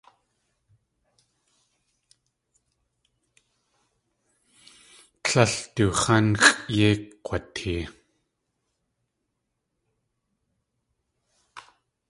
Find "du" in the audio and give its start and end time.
5.75-5.85